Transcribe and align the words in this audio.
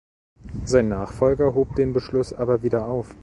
Sein 0.65 0.87
Nachfolger 0.89 1.53
hob 1.53 1.75
den 1.75 1.93
Beschluss 1.93 2.33
aber 2.33 2.63
wieder 2.63 2.87
auf. 2.87 3.13